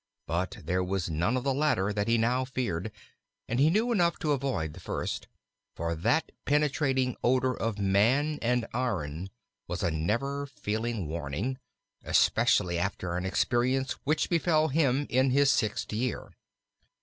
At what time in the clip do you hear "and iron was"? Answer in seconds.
8.41-9.83